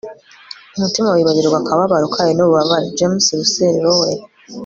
umutima 0.77 1.09
wibagirwa 1.15 1.57
akababaro 1.59 2.05
kayo 2.13 2.31
n'ububabare- 2.35 2.87
james 2.97 3.25
russell 3.39 3.75
lowell 3.83 4.21